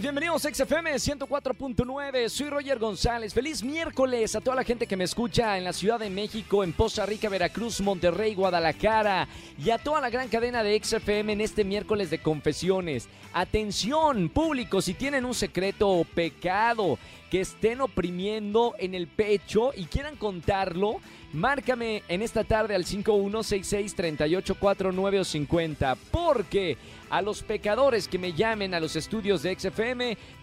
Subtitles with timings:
[0.00, 2.28] Bienvenidos a XFM 104.9.
[2.30, 3.34] Soy Roger González.
[3.34, 6.72] Feliz miércoles a toda la gente que me escucha en la Ciudad de México, en
[6.72, 9.28] Poza Rica, Veracruz, Monterrey, Guadalajara
[9.62, 13.08] y a toda la gran cadena de XFM en este miércoles de confesiones.
[13.34, 16.98] Atención, público, si tienen un secreto o pecado
[17.30, 21.00] que estén oprimiendo en el pecho y quieran contarlo,
[21.32, 25.96] márcame en esta tarde al 5166-3849 o 50.
[26.10, 26.76] Porque
[27.08, 29.81] a los pecadores que me llamen a los estudios de XFM,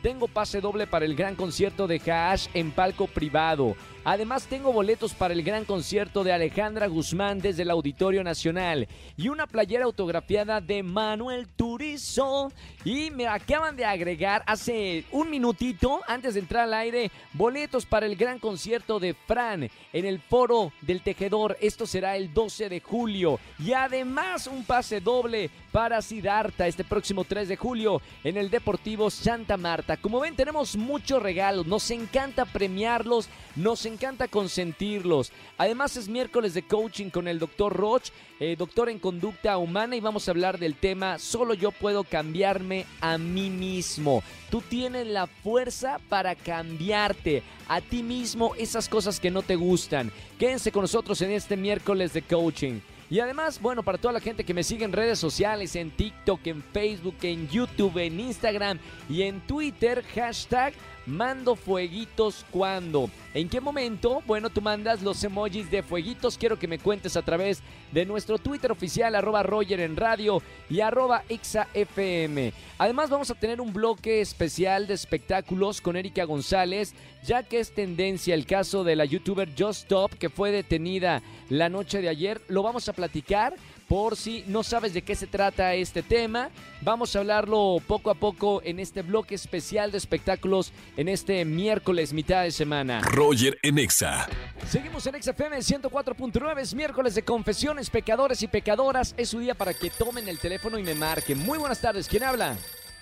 [0.01, 3.75] tengo pase doble para el gran concierto de Hash en palco privado.
[4.05, 9.29] Además tengo boletos para el gran concierto de Alejandra Guzmán desde el Auditorio Nacional y
[9.29, 12.51] una playera autografiada de Manuel Turizo.
[12.85, 18.05] Y me acaban de agregar hace un minutito antes de entrar al aire boletos para
[18.05, 21.57] el gran concierto de Fran en el Foro del Tejedor.
[21.61, 23.39] Esto será el 12 de julio.
[23.59, 29.09] Y además un pase doble para Sidarta este próximo 3 de julio en el Deportivo
[29.09, 29.97] Santa Marta.
[29.97, 31.67] Como ven tenemos muchos regalos.
[31.67, 33.29] Nos encanta premiarlos.
[33.55, 33.98] Nos encanta
[34.29, 35.31] consentirlos.
[35.57, 39.99] Además es miércoles de coaching con el doctor Roch, eh, doctor en conducta humana y
[39.99, 44.23] vamos a hablar del tema solo yo puedo cambiarme a mí mismo.
[44.49, 50.11] Tú tienes la fuerza para cambiarte a ti mismo esas cosas que no te gustan.
[50.39, 52.79] Quédense con nosotros en este miércoles de coaching.
[53.11, 56.45] Y además, bueno, para toda la gente que me sigue en redes sociales, en TikTok,
[56.45, 58.77] en Facebook, en YouTube, en Instagram
[59.09, 60.73] y en Twitter, hashtag
[61.09, 63.09] mando fueguitos cuando.
[63.33, 64.21] ¿En qué momento?
[64.25, 66.37] Bueno, tú mandas los emojis de fueguitos.
[66.37, 70.79] Quiero que me cuentes a través de nuestro Twitter oficial, arroba Roger en radio y
[70.79, 72.53] arroba FM.
[72.77, 77.73] Además, vamos a tener un bloque especial de espectáculos con Erika González, ya que es
[77.73, 82.41] tendencia el caso de la youtuber Just Stop, que fue detenida la noche de ayer.
[82.47, 83.55] Lo vamos a platicar
[83.89, 86.51] por si no sabes de qué se trata este tema.
[86.81, 92.13] Vamos a hablarlo poco a poco en este bloque especial de espectáculos en este miércoles
[92.13, 93.01] mitad de semana.
[93.01, 94.29] Roger en Exa.
[94.67, 99.15] Seguimos en XFM 104.9, es miércoles de confesiones, pecadores y pecadoras.
[99.17, 101.39] Es su día para que tomen el teléfono y me marquen.
[101.39, 102.55] Muy buenas tardes, ¿quién habla?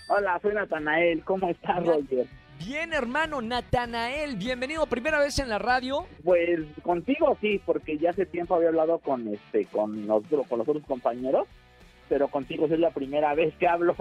[0.07, 2.27] Hola, soy Natanael, ¿cómo estás, Roger?
[2.59, 6.05] Bien, hermano Natanael, bienvenido, primera vez en la radio.
[6.23, 10.67] Pues contigo sí, porque ya hace tiempo había hablado con este, con los, con los
[10.67, 11.47] otros compañeros,
[12.09, 13.95] pero contigo es la primera vez que hablo.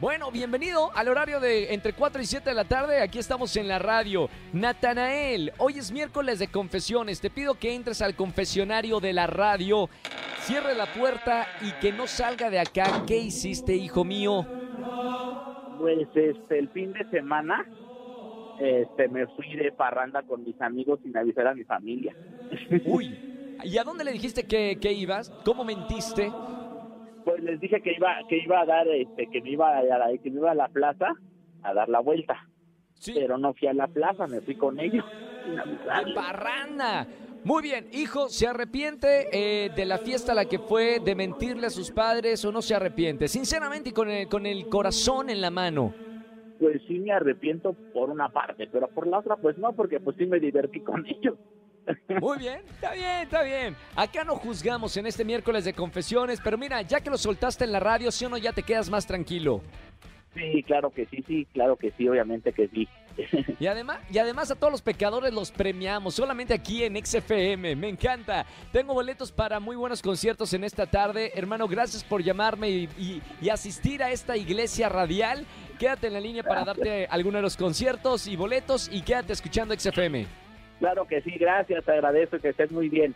[0.00, 3.00] Bueno, bienvenido al horario de entre 4 y 7 de la tarde.
[3.00, 4.28] Aquí estamos en la radio.
[4.52, 7.20] Natanael, hoy es miércoles de confesiones.
[7.20, 9.88] Te pido que entres al confesionario de la radio,
[10.40, 13.04] cierre la puerta y que no salga de acá.
[13.06, 14.46] ¿Qué hiciste, hijo mío?
[15.78, 17.64] Pues este, el fin de semana
[18.60, 22.14] este, me fui de parranda con mis amigos sin avisar a mi familia.
[22.86, 25.30] Uy, ¿y a dónde le dijiste que, que ibas?
[25.44, 26.30] ¿Cómo mentiste?
[27.24, 30.06] Pues les dije que iba, que iba a dar, este, que me iba a, la,
[30.18, 31.14] que me iba a la plaza
[31.62, 32.48] a dar la vuelta.
[32.94, 33.12] Sí.
[33.14, 35.04] Pero no fui a la plaza, me fui con ellos.
[35.46, 37.06] ¡De parranda!
[37.44, 41.66] Muy bien, hijo, ¿se arrepiente eh, de la fiesta a la que fue, de mentirle
[41.66, 43.28] a sus padres o no se arrepiente?
[43.28, 45.92] Sinceramente y con el, con el corazón en la mano
[46.58, 50.16] pues sí me arrepiento por una parte, pero por la otra pues no, porque pues
[50.16, 51.36] sí me divertí con ellos.
[52.20, 53.76] Muy bien, está bien, está bien.
[53.94, 57.72] Acá no juzgamos en este miércoles de confesiones, pero mira, ya que lo soltaste en
[57.72, 59.60] la radio, si ¿sí o no ya te quedas más tranquilo.
[60.34, 62.88] Sí, claro que sí, sí, claro que sí, obviamente que sí.
[63.60, 67.88] Y además, y además a todos los pecadores los premiamos, solamente aquí en XFM, me
[67.88, 68.44] encanta.
[68.72, 71.30] Tengo boletos para muy buenos conciertos en esta tarde.
[71.36, 75.46] Hermano, gracias por llamarme y, y asistir a esta iglesia radial.
[75.78, 79.78] Quédate en la línea para darte algunos de los conciertos y boletos y quédate escuchando
[79.78, 80.26] XFM.
[80.80, 83.14] Claro que sí, gracias, te agradezco que estés muy bien.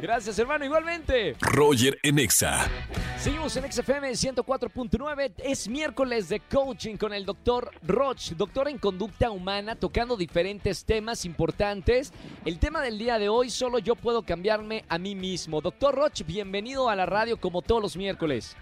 [0.00, 1.36] Gracias, hermano, igualmente.
[1.40, 2.68] Roger en Exa.
[3.16, 5.32] Seguimos en XFM 104.9.
[5.38, 11.24] Es miércoles de coaching con el doctor Roch, doctor en conducta humana, tocando diferentes temas
[11.24, 12.12] importantes.
[12.44, 15.60] El tema del día de hoy, solo yo puedo cambiarme a mí mismo.
[15.60, 18.56] Doctor Roch, bienvenido a la radio como todos los miércoles.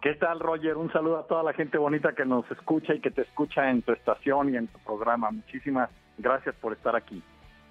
[0.00, 0.76] ¿Qué tal, Roger?
[0.76, 3.82] Un saludo a toda la gente bonita que nos escucha y que te escucha en
[3.82, 5.30] tu estación y en tu programa.
[5.30, 5.88] Muchísimas
[6.18, 7.22] gracias por estar aquí.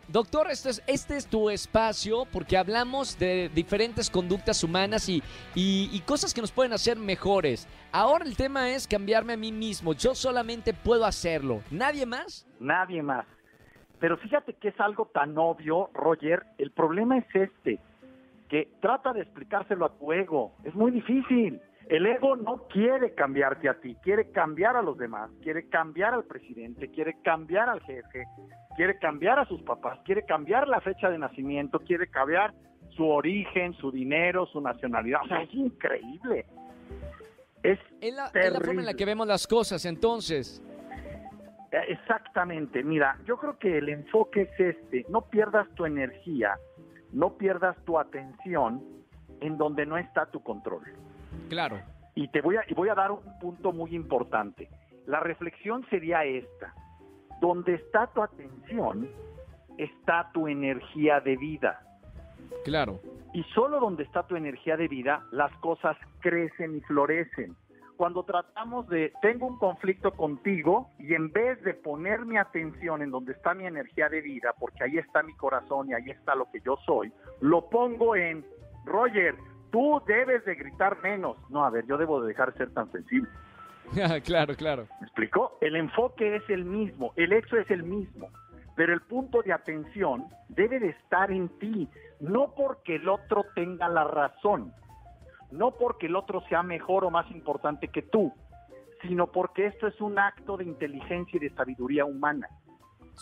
[0.07, 5.23] Doctor, este es, este es tu espacio porque hablamos de diferentes conductas humanas y,
[5.55, 7.67] y, y, cosas que nos pueden hacer mejores.
[7.91, 9.94] Ahora el tema es cambiarme a mí mismo.
[9.94, 11.61] Yo solamente puedo hacerlo.
[11.71, 12.45] ¿Nadie más?
[12.59, 13.25] Nadie más.
[14.00, 16.44] Pero fíjate que es algo tan obvio, Roger.
[16.57, 17.79] El problema es este,
[18.50, 20.51] que trata de explicárselo a tu ego.
[20.65, 21.61] Es muy difícil.
[21.89, 26.24] El ego no quiere cambiarte a ti, quiere cambiar a los demás, quiere cambiar al
[26.24, 28.25] presidente, quiere cambiar al jefe,
[28.75, 32.53] quiere cambiar a sus papás, quiere cambiar la fecha de nacimiento, quiere cambiar
[32.95, 35.21] su origen, su dinero, su nacionalidad.
[35.24, 36.45] O sea, es increíble.
[37.63, 40.62] Es, la forma en la que vemos las cosas, entonces.
[41.71, 46.56] Eh, exactamente, mira, yo creo que el enfoque es este, no pierdas tu energía,
[47.12, 48.83] no pierdas tu atención
[49.41, 50.83] en donde no está tu control.
[51.53, 51.79] Claro.
[52.15, 54.69] Y te voy a, y voy a dar un punto muy importante.
[55.05, 56.73] La reflexión sería esta.
[57.41, 59.07] Donde está tu atención,
[59.77, 61.79] está tu energía de vida.
[62.63, 63.00] Claro.
[63.33, 67.55] Y solo donde está tu energía de vida, las cosas crecen y florecen.
[67.97, 73.11] Cuando tratamos de, tengo un conflicto contigo y en vez de poner mi atención en
[73.11, 76.50] donde está mi energía de vida, porque ahí está mi corazón y ahí está lo
[76.51, 78.44] que yo soy, lo pongo en,
[78.85, 79.35] Roger,
[79.74, 81.36] tú debes de gritar menos.
[81.50, 83.28] No, a ver, yo debo de dejar de ser tan sensible.
[84.24, 84.88] claro, claro.
[85.02, 85.58] ¿Me explicó?
[85.62, 88.30] El enfoque es el mismo, el hecho es el mismo,
[88.75, 91.90] pero el punto de atención debe de estar en ti,
[92.20, 94.72] no porque el otro tenga la razón,
[95.52, 98.31] no porque el otro sea mejor o más importante que tú,
[99.02, 102.48] sino porque esto es un acto de inteligencia y de sabiduría humana.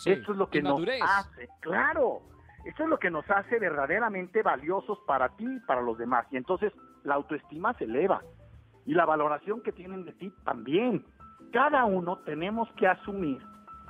[0.04, 2.20] esto es lo que nos hace, claro,
[2.64, 6.26] esto es lo que nos hace verdaderamente valiosos para ti y para los demás.
[6.30, 6.72] Y entonces
[7.02, 8.22] la autoestima se eleva
[8.86, 11.04] y la valoración que tienen de ti también.
[11.52, 13.42] Cada uno tenemos que asumir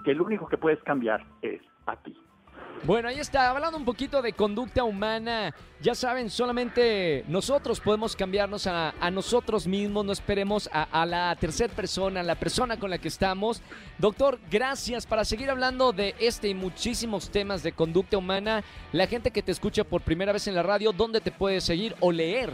[0.04, 2.16] que el único que puedes cambiar es a ti.
[2.84, 5.54] Bueno, ahí está, hablando un poquito de conducta humana.
[5.80, 12.20] Ya saben, solamente nosotros podemos cambiarnos a, nosotros mismos, no esperemos a, la tercera persona,
[12.20, 13.62] a la persona con la que estamos.
[13.98, 18.64] Doctor, gracias para seguir hablando de este y muchísimos temas de conducta humana.
[18.92, 21.94] La gente que te escucha por primera vez en la radio, ¿dónde te puede seguir
[22.00, 22.52] o leer?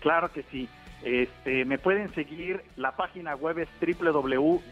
[0.00, 0.68] Claro que sí.
[1.02, 4.62] Este, me pueden seguir, la página web es www.drroch.mx,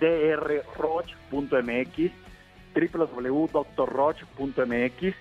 [2.74, 5.14] www.drroch.mx,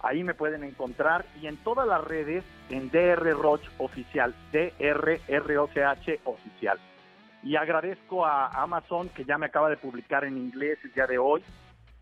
[0.00, 6.78] ahí me pueden encontrar y en todas las redes en DR Roch Oficial, DRROCH Oficial.
[7.42, 11.18] Y agradezco a Amazon que ya me acaba de publicar en inglés el día de
[11.18, 11.42] hoy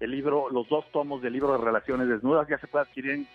[0.01, 3.29] el libro, los dos tomos del libro de Relaciones Desnudas, ya se puede adquirir en,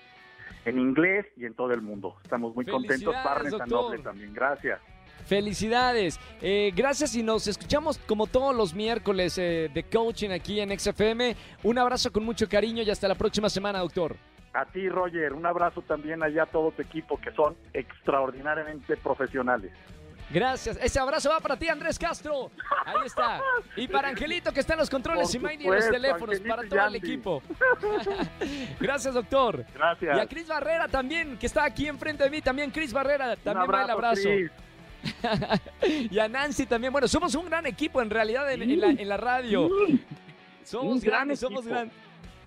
[0.65, 2.17] en inglés y en todo el mundo.
[2.23, 3.15] Estamos muy contentos.
[3.23, 4.33] Barnes Noble también.
[4.33, 4.81] Gracias.
[5.25, 6.19] Felicidades.
[6.41, 11.35] Eh, gracias y nos escuchamos como todos los miércoles eh, de coaching aquí en XFM.
[11.63, 14.15] Un abrazo con mucho cariño y hasta la próxima semana, doctor.
[14.53, 15.33] A ti, Roger.
[15.33, 19.71] Un abrazo también allá a todo tu equipo que son extraordinariamente profesionales.
[20.29, 20.77] Gracias.
[20.81, 22.51] Ese abrazo va para ti, Andrés Castro.
[22.85, 23.41] Ahí está.
[23.75, 26.88] Y para Angelito, que está en los controles y Mindy en los teléfonos, para todo
[26.88, 27.41] el equipo.
[28.79, 29.65] Gracias, doctor.
[29.73, 30.17] Gracias.
[30.17, 32.41] Y a Cris Barrera también, que está aquí enfrente de mí.
[32.41, 34.29] También Cris Barrera, también va el abrazo.
[36.11, 36.91] y a Nancy también.
[36.91, 39.69] Bueno, somos un gran equipo en realidad en, la, radio.
[40.63, 41.95] Somos grandes, somos grandes.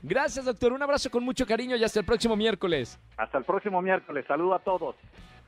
[0.03, 0.73] Gracias, doctor.
[0.73, 2.99] Un abrazo con mucho cariño y hasta el próximo miércoles.
[3.17, 4.25] Hasta el próximo miércoles.
[4.27, 4.95] Saludo a todos.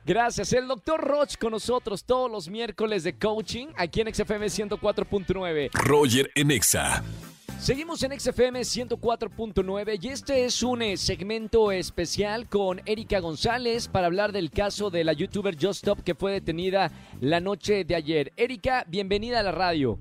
[0.05, 0.51] Gracias.
[0.53, 5.69] El doctor Roch con nosotros todos los miércoles de coaching aquí en XFM 104.9.
[5.73, 7.03] Roger Enexa.
[7.61, 14.07] Seguimos en XFM 104.9 y este es un eh, segmento especial con Erika González para
[14.07, 18.31] hablar del caso de la youtuber Just Stop que fue detenida la noche de ayer.
[18.35, 19.99] Erika, bienvenida a la radio.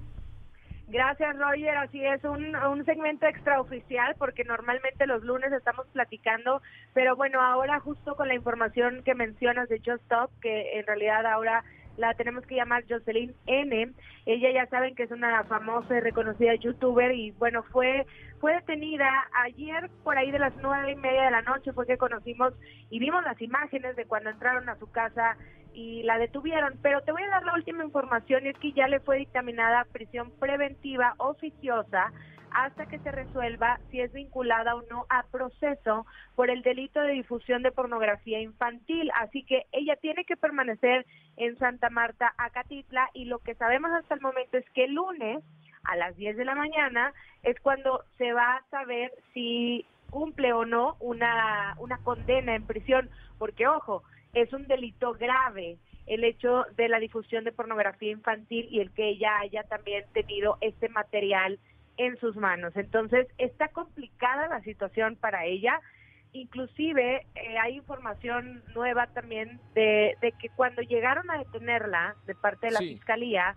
[0.88, 1.76] Gracias, Roger.
[1.76, 6.62] Así es, un, un segmento extraoficial porque normalmente los lunes estamos platicando,
[6.94, 11.26] pero bueno, ahora justo con la información que mencionas de Just Stop, que en realidad
[11.26, 11.62] ahora
[12.00, 13.92] la tenemos que llamar Jocelyn N.
[14.26, 18.06] Ella ya saben que es una famosa y reconocida youtuber y bueno, fue,
[18.40, 19.08] fue detenida
[19.44, 22.54] ayer por ahí de las nueve y media de la noche fue que conocimos
[22.88, 25.36] y vimos las imágenes de cuando entraron a su casa
[25.74, 26.78] y la detuvieron.
[26.82, 30.32] Pero te voy a dar la última información es que ya le fue dictaminada prisión
[30.40, 32.12] preventiva oficiosa
[32.52, 37.12] hasta que se resuelva si es vinculada o no a proceso por el delito de
[37.12, 39.10] difusión de pornografía infantil.
[39.14, 44.14] Así que ella tiene que permanecer en Santa Marta, Acatitla, y lo que sabemos hasta
[44.14, 45.42] el momento es que el lunes
[45.84, 50.64] a las 10 de la mañana es cuando se va a saber si cumple o
[50.64, 54.02] no una, una condena en prisión, porque ojo,
[54.34, 59.08] es un delito grave el hecho de la difusión de pornografía infantil y el que
[59.08, 61.58] ella haya también tenido este material
[61.96, 62.74] en sus manos.
[62.76, 65.80] Entonces, está complicada la situación para ella.
[66.32, 72.72] Inclusive eh, hay información nueva también de, que cuando llegaron a detenerla de parte de
[72.72, 73.56] la fiscalía,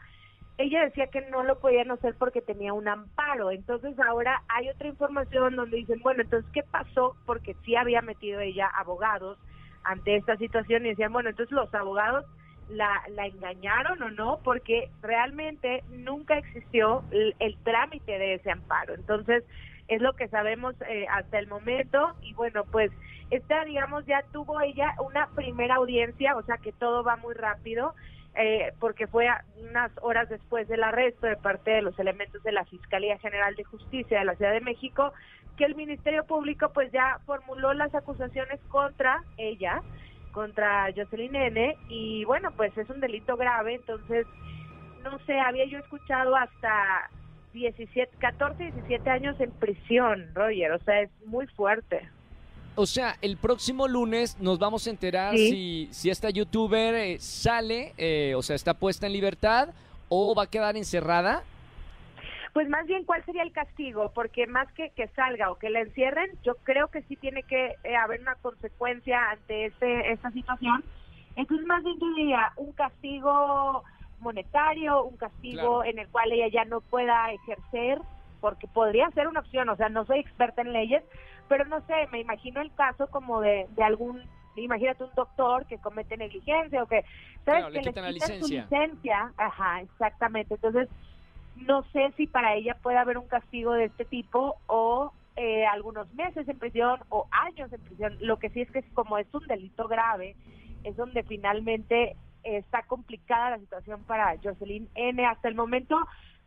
[0.58, 3.52] ella decía que no lo podían hacer porque tenía un amparo.
[3.52, 7.16] Entonces ahora hay otra información donde dicen, bueno, entonces, ¿qué pasó?
[7.26, 9.38] Porque sí había metido ella abogados
[9.84, 12.26] ante esta situación y decían, bueno, entonces los abogados
[12.70, 18.94] la, la engañaron o no, porque realmente nunca existió el, trámite de ese amparo.
[18.94, 19.44] Entonces,
[19.90, 22.90] Es lo que sabemos eh, hasta el momento y bueno, pues
[23.32, 27.94] esta, digamos, ya tuvo ella una primera audiencia, o sea que todo va muy rápido.
[28.36, 29.28] Eh, porque fue
[29.58, 33.64] unas horas después del arresto de parte de los elementos de la Fiscalía General de
[33.64, 35.14] Justicia de la Ciudad de México,
[35.56, 39.82] que el Ministerio Público pues ya formuló las acusaciones contra ella,
[40.34, 41.78] contra Jocelyn N.
[41.88, 44.28] Y bueno, pues es un delito grave, entonces,
[45.04, 47.10] no sé, había yo escuchado hasta
[47.54, 52.10] 17, 14, 17 años en prisión, Roger, o sea, es muy fuerte.
[52.76, 57.94] O sea, el próximo lunes nos vamos a enterar si, si esta youtuber eh, sale,
[57.98, 59.70] eh, o sea, está puesta en libertad
[60.10, 61.44] o va a quedar encerrada.
[62.54, 64.12] Pues más bien, ¿cuál sería el castigo?
[64.14, 67.76] Porque más que que salga o que la encierren, yo creo que sí tiene que
[67.84, 70.84] eh, haber una consecuencia ante este, esta situación.
[71.36, 73.84] Entonces, más bien diría un castigo
[74.20, 78.00] monetario, un castigo en el cual ella ya no pueda ejercer,
[78.40, 81.04] porque podría ser una opción, o sea, no soy experta en leyes,
[81.48, 84.22] pero no sé, me imagino el caso como de, de algún,
[84.56, 87.04] imagínate un doctor que comete negligencia o que,
[87.46, 87.66] ¿sabes?
[87.66, 88.68] que le quitan, la licencia.
[88.68, 89.34] Su licencia.
[89.38, 90.54] Ajá, exactamente.
[90.54, 90.88] Entonces,
[91.56, 96.12] no sé si para ella puede haber un castigo de este tipo o eh, algunos
[96.14, 98.18] meses en prisión o años en prisión.
[98.20, 100.36] Lo que sí es que como es un delito grave,
[100.84, 105.26] es donde finalmente está complicada la situación para Jocelyn N.
[105.26, 105.98] Hasta el momento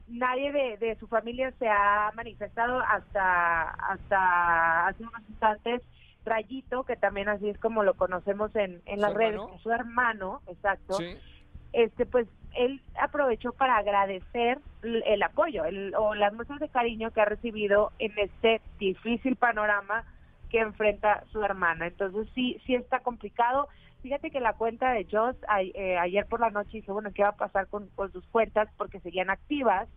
[0.09, 5.83] nadie de, su familia se ha manifestado hasta hasta hace unos instantes.
[6.25, 10.99] Rayito, que también así es como lo conocemos en, en las redes, su hermano, exacto.
[11.73, 15.65] Este, pues él aprovechó para agradecer el apoyo
[15.99, 20.05] o las muestras de cariño que ha recibido en este difícil panorama
[20.51, 21.87] que enfrenta su hermana.
[21.87, 23.69] Entonces sí, sí está complicado.
[24.03, 25.37] Fíjate que la cuenta de Joss
[25.75, 28.69] eh, ayer por la noche dice, bueno, ¿qué va a pasar con, sus cuentas?
[28.77, 29.89] Porque seguían activas.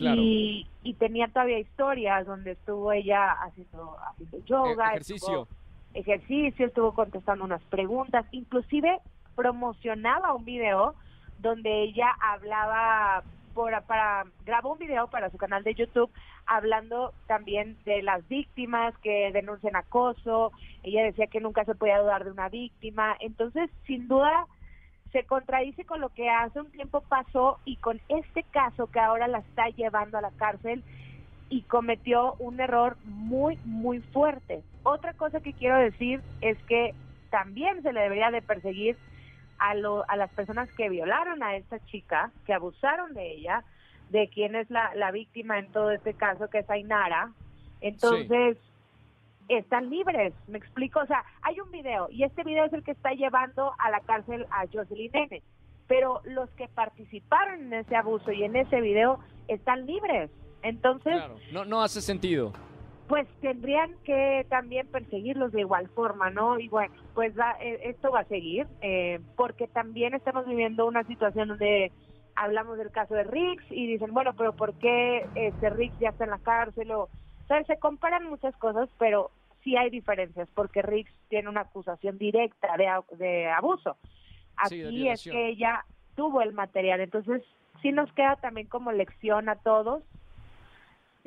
[0.00, 5.48] Y, y, tenía todavía historias donde estuvo ella haciendo, haciendo yoga, e-, ejercicio.
[5.92, 9.00] ejercicio, estuvo contestando unas preguntas, inclusive
[9.34, 10.94] promocionaba un video
[11.38, 13.22] donde ella hablaba
[13.88, 16.10] para grabó un video para su canal de YouTube
[16.46, 20.52] hablando también de las víctimas que denuncian acoso.
[20.82, 23.16] Ella decía que nunca se podía dudar de una víctima.
[23.20, 24.46] Entonces, sin duda,
[25.12, 29.28] se contradice con lo que hace un tiempo pasó y con este caso que ahora
[29.28, 30.82] la está llevando a la cárcel
[31.50, 34.62] y cometió un error muy, muy fuerte.
[34.84, 36.94] Otra cosa que quiero decir es que
[37.30, 38.96] también se le debería de perseguir
[39.58, 39.72] a,
[40.08, 43.64] a las personas que violaron a esta chica, que abusaron de ella,
[44.10, 47.32] de quién es la, la víctima en todo este caso, que es Ainara.
[47.80, 48.56] Entonces,
[49.48, 52.90] están libres, me explico, o sea, hay un video y este video es el que
[52.92, 55.42] está llevando a la cárcel a Jocelyn N.
[55.86, 60.30] Pero los que participaron en ese abuso y en ese video están libres.
[60.62, 61.14] Entonces,
[61.50, 62.52] no, no hace sentido
[63.08, 66.58] pues tendrían que también perseguirlos de igual forma, ¿no?
[66.58, 71.48] Y bueno, pues eh, esto va a seguir, eh, porque también estamos viviendo una situación
[71.48, 71.90] donde
[72.36, 76.24] hablamos del caso de Riggs y dicen, bueno, pero ¿por qué este Riggs ya está
[76.24, 76.90] en la cárcel?
[76.92, 77.08] O,
[77.48, 79.30] sea, se comparan muchas cosas, pero
[79.64, 83.96] sí hay diferencias, porque Riggs tiene una acusación directa de, de abuso.
[84.56, 85.84] Aquí es que ella
[86.14, 87.42] tuvo el material, entonces
[87.80, 90.02] sí nos queda también como lección a todos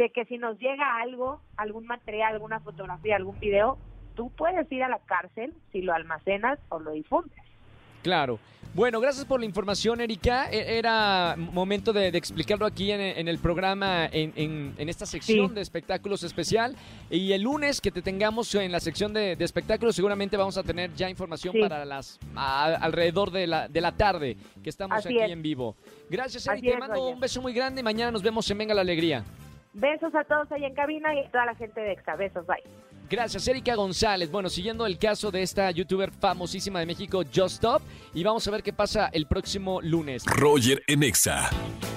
[0.01, 3.77] de que si nos llega algo, algún material, alguna fotografía, algún video,
[4.15, 7.38] tú puedes ir a la cárcel si lo almacenas o lo difundes.
[8.01, 8.39] Claro.
[8.74, 10.50] Bueno, gracias por la información, Erika.
[10.50, 16.75] E, era momento de, explicarlo aquí en, el programa, en, esta sección de espectáculos especial.
[17.12, 20.91] Y el lunes que te tengamos en la sección de, espectáculos, seguramente vamos a tener
[20.96, 25.75] ya información para las alrededor de la, de la tarde que estamos aquí en vivo.
[26.10, 26.72] Gracias, Erika.
[26.72, 27.84] Te mando un beso muy grande.
[27.84, 29.24] Mañana nos vemos en Venga la Alegría.
[29.73, 32.15] Besos a todos ahí en cabina y a toda la gente de Exa.
[32.15, 32.63] Besos, bye.
[33.12, 34.32] Gracias, Erika González.
[34.32, 37.82] Bueno, siguiendo el caso de esta youtuber famosísima de México, Just Stop,
[38.13, 40.24] y vamos a ver qué pasa el próximo lunes.
[40.25, 41.50] Roger en Exa.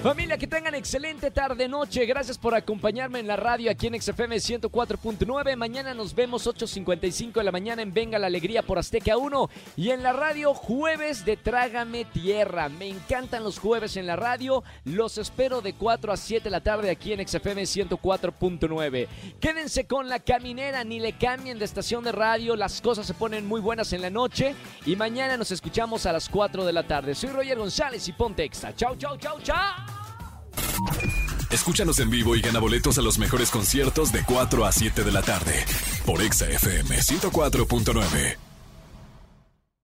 [0.03, 2.05] Familia, que tengan excelente tarde, noche.
[2.05, 5.55] Gracias por acompañarme en la radio aquí en XFM 104.9.
[5.55, 9.49] Mañana nos vemos 8.55 de la mañana en Venga la Alegría por Azteca 1.
[9.77, 12.67] Y en la radio, jueves de Trágame Tierra.
[12.67, 14.63] Me encantan los jueves en la radio.
[14.83, 19.07] Los espero de 4 a 7 de la tarde aquí en XFM 104.9.
[19.39, 23.45] Quédense con la caminera, ni le cambien de estación de radio, las cosas se ponen
[23.45, 24.55] muy buenas en la noche
[24.87, 27.13] y mañana nos escuchamos a las 4 de la tarde.
[27.13, 28.75] Soy Roger González y ponte extra.
[28.75, 29.55] Chau, chau, chau, chau.
[31.51, 35.11] Escúchanos en vivo y gana boletos a los mejores conciertos de 4 a 7 de
[35.11, 35.63] la tarde
[36.07, 38.54] por Exa FM 104.9.